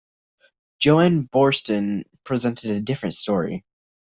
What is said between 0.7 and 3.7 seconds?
Joan Borsten presented a different story.